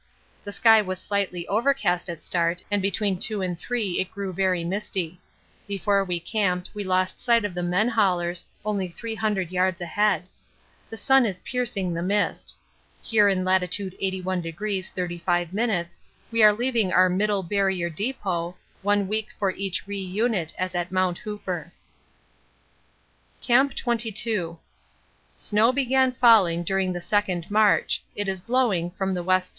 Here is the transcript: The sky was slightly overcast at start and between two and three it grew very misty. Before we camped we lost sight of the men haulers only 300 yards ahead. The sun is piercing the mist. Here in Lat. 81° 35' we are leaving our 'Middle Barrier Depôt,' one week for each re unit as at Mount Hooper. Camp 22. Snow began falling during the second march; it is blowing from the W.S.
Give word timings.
The 0.43 0.51
sky 0.51 0.81
was 0.81 0.97
slightly 0.97 1.47
overcast 1.47 2.09
at 2.09 2.23
start 2.23 2.63
and 2.71 2.81
between 2.81 3.19
two 3.19 3.43
and 3.43 3.55
three 3.55 3.99
it 3.99 4.09
grew 4.09 4.33
very 4.33 4.63
misty. 4.63 5.19
Before 5.67 6.03
we 6.03 6.19
camped 6.19 6.71
we 6.73 6.83
lost 6.83 7.19
sight 7.19 7.45
of 7.45 7.53
the 7.53 7.61
men 7.61 7.87
haulers 7.87 8.43
only 8.65 8.87
300 8.87 9.51
yards 9.51 9.79
ahead. 9.79 10.23
The 10.89 10.97
sun 10.97 11.23
is 11.23 11.41
piercing 11.41 11.93
the 11.93 12.01
mist. 12.01 12.55
Here 13.03 13.29
in 13.29 13.45
Lat. 13.45 13.61
81° 13.61 14.89
35' 14.89 15.97
we 16.31 16.41
are 16.41 16.51
leaving 16.51 16.91
our 16.91 17.07
'Middle 17.07 17.43
Barrier 17.43 17.91
Depôt,' 17.91 18.55
one 18.81 19.07
week 19.07 19.27
for 19.37 19.51
each 19.51 19.85
re 19.85 19.99
unit 19.99 20.51
as 20.57 20.73
at 20.73 20.91
Mount 20.91 21.19
Hooper. 21.19 21.71
Camp 23.39 23.75
22. 23.75 24.57
Snow 25.35 25.71
began 25.71 26.11
falling 26.11 26.63
during 26.63 26.91
the 26.91 27.01
second 27.01 27.51
march; 27.51 28.01
it 28.15 28.27
is 28.27 28.41
blowing 28.41 28.89
from 28.89 29.13
the 29.13 29.19
W.S. 29.21 29.49